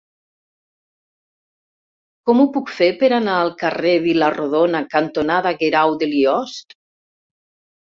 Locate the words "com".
2.29-2.41